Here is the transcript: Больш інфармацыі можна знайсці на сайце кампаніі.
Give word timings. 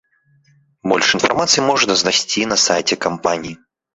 Больш 0.93 1.07
інфармацыі 1.17 1.65
можна 1.69 1.97
знайсці 2.03 2.41
на 2.53 2.57
сайце 2.65 2.95
кампаніі. 3.09 3.55